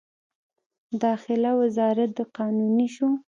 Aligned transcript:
داخله 1.03 1.51
وزارت 1.61 2.09
د 2.17 2.19
قانوني 2.37 2.87
شو. 2.95 3.09